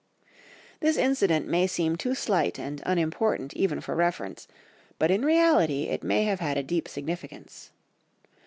This 0.79 0.97
incident 0.97 1.47
may 1.47 1.67
seem 1.67 1.95
too 1.95 2.15
slight 2.15 2.57
and 2.57 2.81
unimportant 2.87 3.53
even 3.53 3.79
for 3.81 3.93
reference, 3.95 4.47
but 4.97 5.11
in 5.11 5.23
reality 5.23 5.83
it 5.89 6.01
may 6.03 6.23
have 6.23 6.39
had 6.39 6.57
a 6.57 6.63
deep 6.63 6.87
significance. 6.87 7.69